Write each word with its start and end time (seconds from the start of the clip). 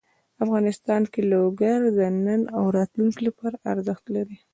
افغانستان 0.43 1.01
کې 1.11 1.21
لوگر 1.33 1.79
د 1.97 1.99
نن 2.25 2.41
او 2.57 2.63
راتلونکي 2.77 3.21
لپاره 3.27 3.55
ارزښت 3.71 4.05
لري. 4.15 4.37